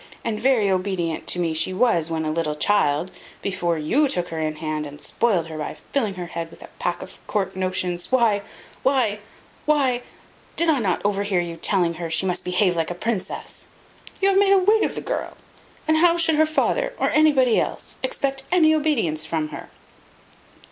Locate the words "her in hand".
4.29-4.87